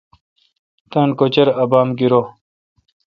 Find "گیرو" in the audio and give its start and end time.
1.97-2.21